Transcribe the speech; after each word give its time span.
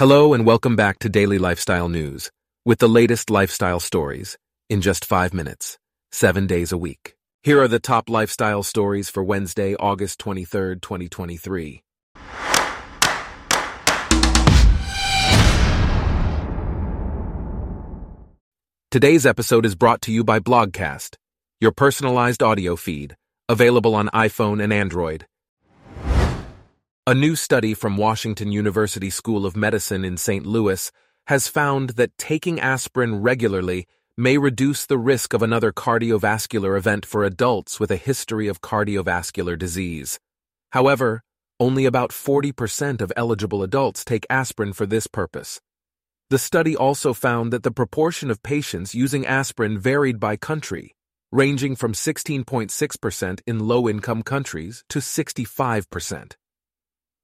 Hello 0.00 0.32
and 0.32 0.46
welcome 0.46 0.76
back 0.76 0.98
to 1.00 1.10
Daily 1.10 1.36
Lifestyle 1.36 1.90
News 1.90 2.30
with 2.64 2.78
the 2.78 2.88
latest 2.88 3.28
lifestyle 3.28 3.80
stories 3.80 4.38
in 4.70 4.80
just 4.80 5.04
five 5.04 5.34
minutes, 5.34 5.76
seven 6.10 6.46
days 6.46 6.72
a 6.72 6.78
week. 6.78 7.12
Here 7.42 7.60
are 7.60 7.68
the 7.68 7.78
top 7.78 8.08
lifestyle 8.08 8.62
stories 8.62 9.10
for 9.10 9.22
Wednesday, 9.22 9.74
August 9.74 10.18
23rd, 10.20 10.80
2023. 10.80 11.82
Today's 18.90 19.26
episode 19.26 19.66
is 19.66 19.74
brought 19.74 20.00
to 20.00 20.12
you 20.12 20.24
by 20.24 20.40
Blogcast, 20.40 21.16
your 21.60 21.72
personalized 21.72 22.42
audio 22.42 22.74
feed, 22.74 23.16
available 23.50 23.94
on 23.94 24.08
iPhone 24.14 24.64
and 24.64 24.72
Android. 24.72 25.26
A 27.06 27.14
new 27.14 27.34
study 27.34 27.72
from 27.72 27.96
Washington 27.96 28.52
University 28.52 29.08
School 29.08 29.46
of 29.46 29.56
Medicine 29.56 30.04
in 30.04 30.18
St. 30.18 30.44
Louis 30.44 30.92
has 31.28 31.48
found 31.48 31.90
that 31.90 32.18
taking 32.18 32.60
aspirin 32.60 33.22
regularly 33.22 33.86
may 34.18 34.36
reduce 34.36 34.84
the 34.84 34.98
risk 34.98 35.32
of 35.32 35.40
another 35.40 35.72
cardiovascular 35.72 36.76
event 36.76 37.06
for 37.06 37.24
adults 37.24 37.80
with 37.80 37.90
a 37.90 37.96
history 37.96 38.48
of 38.48 38.60
cardiovascular 38.60 39.58
disease. 39.58 40.20
However, 40.72 41.22
only 41.58 41.86
about 41.86 42.10
40% 42.10 43.00
of 43.00 43.12
eligible 43.16 43.62
adults 43.62 44.04
take 44.04 44.26
aspirin 44.28 44.74
for 44.74 44.84
this 44.84 45.06
purpose. 45.06 45.58
The 46.28 46.38
study 46.38 46.76
also 46.76 47.14
found 47.14 47.50
that 47.54 47.62
the 47.62 47.70
proportion 47.70 48.30
of 48.30 48.42
patients 48.42 48.94
using 48.94 49.26
aspirin 49.26 49.78
varied 49.78 50.20
by 50.20 50.36
country, 50.36 50.94
ranging 51.32 51.76
from 51.76 51.94
16.6% 51.94 53.40
in 53.46 53.58
low-income 53.58 54.22
countries 54.22 54.84
to 54.90 54.98
65%. 54.98 56.32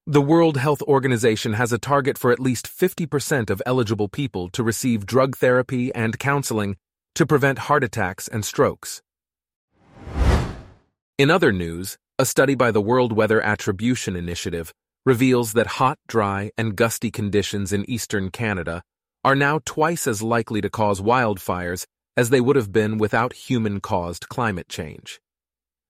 The 0.09 0.23
World 0.23 0.56
Health 0.56 0.83
Organization 0.83 1.55
has 1.55 1.73
a 1.73 1.80
target 1.80 2.16
for 2.16 2.30
at 2.30 2.38
least 2.38 2.69
50% 2.69 3.51
of 3.51 3.60
eligible 3.66 4.06
people 4.09 4.48
to 4.51 4.62
receive 4.62 5.05
drug 5.05 5.37
therapy 5.37 5.92
and 5.97 6.16
counseling 6.16 6.77
to 7.17 7.27
prevent 7.27 7.58
heart 7.58 7.83
attacks 7.83 8.28
and 8.28 8.44
strokes. 8.44 9.03
In 11.19 11.28
other 11.28 11.50
news, 11.50 11.98
a 12.20 12.25
study 12.25 12.55
by 12.55 12.70
the 12.70 12.81
World 12.81 13.14
Weather 13.14 13.42
Attribution 13.42 14.14
Initiative 14.14 14.72
reveals 15.05 15.55
that 15.55 15.66
hot, 15.66 15.98
dry, 16.06 16.53
and 16.56 16.77
gusty 16.77 17.11
conditions 17.11 17.72
in 17.72 17.91
eastern 17.91 18.31
Canada 18.31 18.84
are 19.25 19.34
now 19.34 19.59
twice 19.64 20.06
as 20.06 20.22
likely 20.22 20.61
to 20.61 20.70
cause 20.70 21.00
wildfires 21.00 21.84
as 22.16 22.31
they 22.31 22.41
would 22.41 22.55
have 22.55 22.70
been 22.70 22.97
without 22.97 23.33
human-caused 23.33 24.28
climate 24.28 24.69
change. 24.69 25.20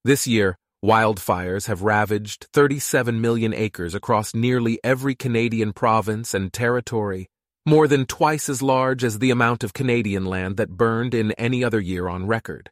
This 0.06 0.26
year, 0.26 0.56
wildfires 0.86 1.66
have 1.66 1.82
ravaged 1.82 2.46
37 2.52 3.20
million 3.20 3.52
acres 3.52 3.94
across 3.94 4.34
nearly 4.34 4.78
every 4.84 5.16
Canadian 5.16 5.72
province 5.72 6.32
and 6.32 6.52
territory, 6.52 7.28
more 7.66 7.88
than 7.88 8.06
twice 8.06 8.48
as 8.48 8.62
large 8.62 9.02
as 9.02 9.18
the 9.18 9.32
amount 9.32 9.64
of 9.64 9.74
Canadian 9.74 10.24
land 10.24 10.56
that 10.56 10.70
burned 10.70 11.12
in 11.12 11.32
any 11.32 11.64
other 11.64 11.80
year 11.80 12.08
on 12.08 12.28
record. 12.28 12.70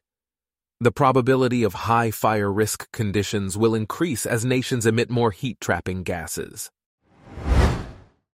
The 0.79 0.91
probability 0.91 1.63
of 1.63 1.73
high 1.73 2.11
fire 2.11 2.51
risk 2.51 2.89
conditions 2.93 3.57
will 3.57 3.75
increase 3.75 4.25
as 4.25 4.45
nations 4.45 4.85
emit 4.85 5.09
more 5.09 5.31
heat-trapping 5.31 6.03
gases. 6.03 6.71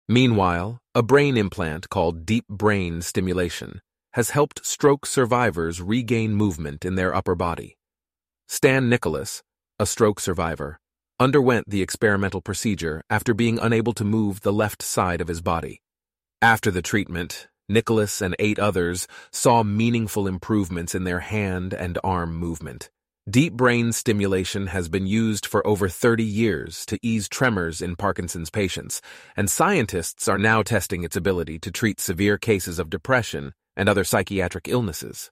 Meanwhile, 0.09 0.79
a 0.95 1.03
brain 1.03 1.37
implant 1.37 1.89
called 1.89 2.25
deep 2.25 2.47
brain 2.47 3.01
stimulation 3.01 3.81
has 4.13 4.31
helped 4.31 4.65
stroke 4.65 5.05
survivors 5.05 5.81
regain 5.81 6.33
movement 6.33 6.83
in 6.83 6.95
their 6.95 7.13
upper 7.13 7.35
body. 7.35 7.77
Stan 8.47 8.89
Nicholas, 8.89 9.43
a 9.79 9.85
stroke 9.85 10.19
survivor, 10.19 10.79
underwent 11.19 11.69
the 11.69 11.81
experimental 11.81 12.41
procedure 12.41 13.01
after 13.09 13.33
being 13.33 13.59
unable 13.59 13.93
to 13.93 14.03
move 14.03 14.41
the 14.41 14.53
left 14.53 14.81
side 14.81 15.21
of 15.21 15.27
his 15.27 15.41
body. 15.41 15.81
After 16.41 16.71
the 16.71 16.81
treatment, 16.81 17.47
Nicholas 17.69 18.21
and 18.21 18.35
eight 18.39 18.57
others 18.57 19.07
saw 19.31 19.63
meaningful 19.63 20.27
improvements 20.27 20.95
in 20.95 21.03
their 21.03 21.19
hand 21.19 21.73
and 21.73 21.99
arm 22.03 22.35
movement. 22.35 22.89
Deep 23.29 23.53
brain 23.53 23.91
stimulation 23.91 24.67
has 24.67 24.87
been 24.87 25.05
used 25.05 25.45
for 25.45 25.65
over 25.67 25.89
30 25.89 26.23
years 26.23 26.85
to 26.85 26.97
ease 27.03 27.27
tremors 27.27 27.81
in 27.81 27.95
Parkinson's 27.97 28.49
patients, 28.49 29.01
and 29.35 29.49
scientists 29.49 30.27
are 30.29 30.37
now 30.37 30.63
testing 30.63 31.03
its 31.03 31.17
ability 31.17 31.59
to 31.59 31.69
treat 31.69 31.99
severe 31.99 32.37
cases 32.37 32.79
of 32.79 32.89
depression 32.89 33.53
and 33.75 33.89
other 33.89 34.05
psychiatric 34.05 34.67
illnesses. 34.69 35.29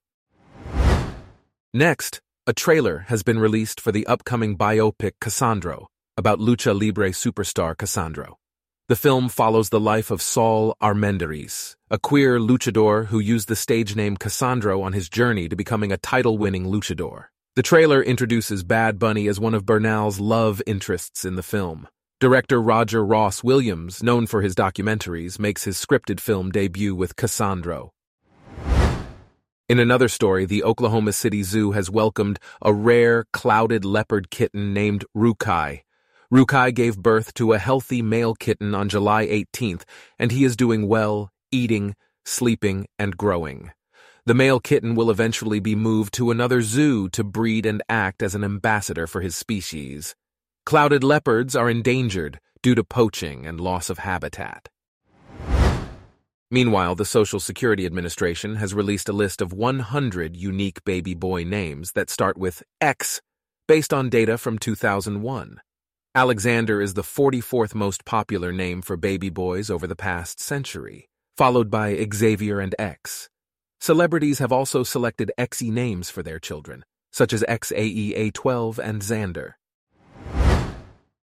Next, 1.73 2.19
a 2.47 2.53
trailer 2.53 3.06
has 3.07 3.23
been 3.23 3.39
released 3.39 3.81
for 3.81 3.91
the 3.91 4.06
upcoming 4.06 4.56
biopic 4.56 5.13
Cassandro 5.19 5.88
about 6.16 6.38
lucha 6.38 6.79
libre 6.79 7.09
superstar 7.09 7.75
Cassandro. 7.75 8.35
The 8.88 8.95
film 8.95 9.29
follows 9.29 9.69
the 9.69 9.79
life 9.79 10.11
of 10.11 10.22
Saul 10.22 10.75
Armendariz, 10.79 11.75
a 11.89 11.97
queer 11.97 12.39
luchador 12.39 13.07
who 13.07 13.17
used 13.17 13.47
the 13.47 13.55
stage 13.55 13.95
name 13.95 14.16
Cassandro 14.16 14.84
on 14.84 14.94
his 14.94 15.09
journey 15.09 15.50
to 15.50 15.55
becoming 15.55 15.91
a 15.91 15.97
title-winning 15.97 16.66
luchador. 16.66 17.25
The 17.55 17.63
trailer 17.63 18.03
introduces 18.03 18.63
Bad 18.63 19.00
Bunny 19.00 19.28
as 19.28 19.39
one 19.39 19.55
of 19.55 19.66
Bernal's 19.66 20.19
love 20.19 20.61
interests 20.67 21.25
in 21.25 21.38
the 21.38 21.41
film. 21.41 21.88
Director 22.19 22.61
Roger 22.61 23.03
Ross 23.03 23.44
Williams, 23.44 24.03
known 24.03 24.28
for 24.28 24.44
his 24.44 24.53
documentaries, 24.53 25.39
makes 25.39 25.63
his 25.63 25.84
scripted 25.84 26.19
film 26.19 26.51
debut 26.51 26.94
with 26.94 27.16
Cassandro. 27.16 27.89
In 29.68 29.80
another 29.80 30.08
story, 30.08 30.46
the 30.46 30.64
Oklahoma 30.64 31.12
City 31.12 31.42
Zoo 31.42 31.72
has 31.72 31.90
welcomed 31.90 32.38
a 32.62 32.72
rare, 32.72 33.26
clouded 33.34 33.84
leopard 33.84 34.30
kitten 34.30 34.76
named 34.76 35.06
Rukai. 35.18 35.81
Rukai 36.31 36.72
gave 36.72 37.02
birth 37.02 37.34
to 37.34 37.53
a 37.53 37.58
healthy 37.58 38.03
male 38.03 38.36
kitten 38.36 38.76
on 38.76 38.90
July 38.90 39.26
18th, 39.26 39.81
and 40.20 40.31
he 40.31 40.44
is 40.44 40.56
doing 40.56 40.88
well, 40.88 41.31
eating, 41.52 41.96
sleeping, 42.26 42.86
and 43.00 43.18
growing. 43.18 43.72
The 44.28 44.36
male 44.36 44.59
kitten 44.59 44.94
will 44.94 45.09
eventually 45.09 45.59
be 45.59 45.76
moved 45.76 46.14
to 46.16 46.30
another 46.30 46.62
zoo 46.62 47.09
to 47.09 47.24
breed 47.24 47.66
and 47.66 47.82
act 47.90 48.22
as 48.22 48.36
an 48.36 48.44
ambassador 48.44 49.08
for 49.08 49.22
his 49.22 49.36
species. 49.36 50.16
Clouded 50.68 51.03
leopards 51.03 51.56
are 51.56 51.72
endangered 51.72 52.40
due 52.62 52.76
to 52.76 52.84
poaching 52.84 53.47
and 53.47 53.59
loss 53.59 53.90
of 53.90 53.97
habitat. 53.97 54.70
Meanwhile, 56.51 56.95
the 56.95 57.06
Social 57.06 57.39
Security 57.39 57.85
Administration 57.88 58.57
has 58.57 58.75
released 58.75 59.09
a 59.09 59.13
list 59.13 59.41
of 59.41 59.51
100 59.51 60.35
unique 60.35 60.83
baby 60.83 61.16
boy 61.16 61.44
names 61.44 61.94
that 61.94 62.09
start 62.09 62.38
with 62.38 62.61
X, 62.79 63.19
based 63.67 63.91
on 63.91 64.09
data 64.09 64.38
from 64.38 64.59
2001. 64.59 65.59
Alexander 66.13 66.81
is 66.81 66.94
the 66.94 67.01
44th 67.01 67.73
most 67.73 68.05
popular 68.05 68.51
name 68.51 68.84
for 68.84 68.95
baby 68.95 69.29
boys 69.29 69.72
over 69.72 69.88
the 69.88 69.95
past 69.95 70.39
century, 70.39 71.09
followed 71.35 71.72
by 71.72 72.07
Xavier 72.13 72.59
and 72.59 72.75
X. 72.78 73.28
Celebrities 73.81 74.38
have 74.38 74.51
also 74.51 74.84
selected 74.84 75.31
XE 75.39 75.72
names 75.72 76.11
for 76.11 76.22
their 76.22 76.39
children, 76.39 76.85
such 77.11 77.34
as 77.34 77.44
XAEA12 77.50 78.78
and 78.78 79.01
Xander. 79.01 79.53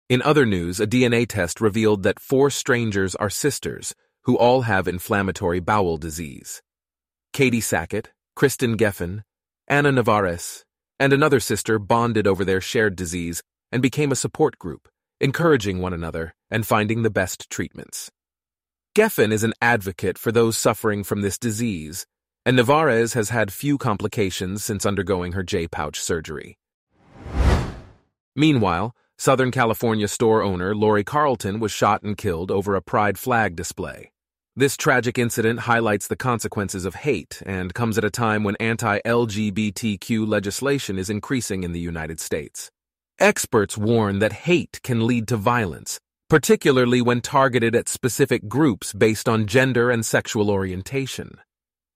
In 0.08 0.22
other 0.22 0.46
news, 0.46 0.80
a 0.80 0.88
DNA 0.88 1.28
test 1.28 1.60
revealed 1.60 2.04
that 2.04 2.20
four 2.22 2.50
strangers 2.50 3.16
are 3.16 3.30
sisters 3.30 3.94
who 4.30 4.38
all 4.38 4.62
have 4.62 4.88
inflammatory 4.88 5.60
bowel 5.60 5.98
disease. 5.98 6.62
Katie 7.34 7.60
Sackett, 7.60 8.12
Kristen 8.36 8.78
Geffen, 8.78 9.24
Anna 9.68 9.92
Navarez, 9.92 10.64
and 11.00 11.12
another 11.12 11.40
sister 11.40 11.80
bonded 11.80 12.28
over 12.28 12.46
their 12.46 12.62
shared 12.62 12.96
disease 12.96 13.42
and 13.72 13.82
became 13.82 14.12
a 14.12 14.16
support 14.16 14.60
group, 14.60 14.88
encouraging 15.20 15.80
one 15.80 15.94
another 15.94 16.36
and 16.52 16.68
finding 16.68 17.02
the 17.02 17.10
best 17.10 17.50
treatments. 17.50 18.12
Geffen 18.96 19.32
is 19.32 19.44
an 19.44 19.56
advocate 19.64 20.20
for 20.20 20.32
those 20.32 20.56
suffering 20.56 21.04
from 21.04 21.22
this 21.22 21.40
disease 21.40 22.06
and 22.46 22.56
Navarez 22.56 23.14
has 23.14 23.30
had 23.30 23.52
few 23.52 23.80
complications 23.80 24.64
since 24.64 24.86
undergoing 24.86 25.32
her 25.32 25.42
J-pouch 25.42 26.00
surgery. 26.00 26.60
Meanwhile, 28.36 28.96
Southern 29.18 29.50
California 29.50 30.08
store 30.08 30.44
owner 30.44 30.76
Lauri 30.76 31.04
Carleton 31.04 31.60
was 31.60 31.72
shot 31.72 32.04
and 32.04 32.16
killed 32.16 32.52
over 32.52 32.76
a 32.76 32.82
pride 32.82 33.18
flag 33.18 33.56
display. 33.56 34.12
This 34.60 34.76
tragic 34.76 35.18
incident 35.18 35.62
highlights 35.62 36.08
the 36.08 36.18
consequences 36.18 36.84
of 36.84 36.94
hate 36.94 37.42
and 37.46 37.74
comes 37.74 37.98
at 37.98 38.04
a 38.04 38.10
time 38.10 38.44
when 38.44 38.58
anti-LGBTQ 38.58 40.28
legislation 40.28 41.00
is 41.00 41.10
increasing 41.10 41.64
in 41.64 41.72
the 41.72 41.80
United 41.80 42.20
States. 42.20 42.70
Experts 43.20 43.78
warn 43.78 44.20
that 44.20 44.34
hate 44.34 44.82
can 44.84 45.08
lead 45.08 45.30
to 45.30 45.38
violence, 45.38 45.98
particularly 46.30 47.02
when 47.02 47.22
targeted 47.22 47.74
at 47.74 47.88
specific 47.88 48.50
groups 48.50 48.92
based 48.92 49.30
on 49.30 49.48
gender 49.48 49.90
and 49.90 50.06
sexual 50.06 50.52
orientation. 50.52 51.38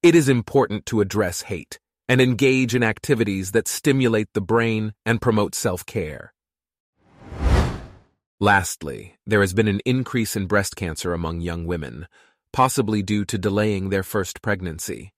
It 0.01 0.15
is 0.15 0.29
important 0.29 0.85
to 0.85 1.01
address 1.01 1.41
hate 1.41 1.77
and 2.07 2.21
engage 2.21 2.73
in 2.73 2.81
activities 2.81 3.51
that 3.51 3.67
stimulate 3.67 4.29
the 4.33 4.39
brain 4.39 4.93
and 5.05 5.21
promote 5.21 5.53
self-care. 5.53 6.33
Lastly, 8.39 9.17
there 9.25 9.41
has 9.41 9.53
been 9.53 9.67
an 9.67 9.81
increase 9.85 10.37
in 10.37 10.47
breast 10.47 10.77
cancer 10.77 11.13
among 11.13 11.41
young 11.41 11.65
women, 11.65 12.07
possibly 12.53 13.01
due 13.01 13.25
to 13.25 13.37
delaying 13.37 13.89
their 13.89 14.03
first 14.03 14.41
pregnancy. 14.41 15.11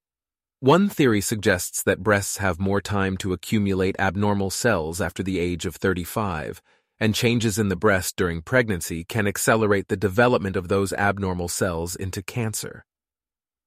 One 0.62 0.90
theory 0.90 1.22
suggests 1.22 1.84
that 1.84 2.02
breasts 2.02 2.38
have 2.38 2.60
more 2.60 2.82
time 2.82 3.18
to 3.18 3.34
accumulate 3.34 3.96
abnormal 4.00 4.50
cells 4.50 5.00
after 5.02 5.22
the 5.22 5.38
age 5.38 5.66
of 5.66 5.76
35, 5.76 6.62
and 7.00 7.14
changes 7.14 7.60
in 7.60 7.68
the 7.68 7.76
breast 7.76 8.16
during 8.16 8.42
pregnancy 8.42 9.04
can 9.04 9.28
accelerate 9.28 9.90
the 9.90 9.98
development 9.98 10.56
of 10.56 10.70
those 10.70 10.94
abnormal 10.94 11.50
cells 11.50 11.96
into 11.96 12.24
cancer. 12.24 12.86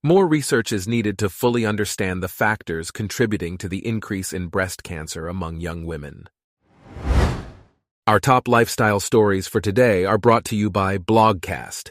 More 0.03 0.27
research 0.27 0.73
is 0.73 0.89
needed 0.89 1.19
to 1.19 1.29
fully 1.29 1.67
understand 1.67 2.23
the 2.23 2.29
factors 2.29 2.91
contributing 2.91 3.59
to 3.59 3.69
the 3.69 3.87
increase 3.87 4.33
in 4.33 4.47
breast 4.47 4.83
cancer 4.83 5.29
among 5.29 5.61
young 5.61 5.85
women. 5.85 6.29
Our 8.07 8.19
top 8.19 8.49
lifestyle 8.49 9.01
stories 9.01 9.47
for 9.47 9.61
today 9.61 10.07
are 10.07 10.17
brought 10.17 10.47
to 10.47 10.57
you 10.57 10.71
by 10.71 10.97
Blogcast, 10.97 11.91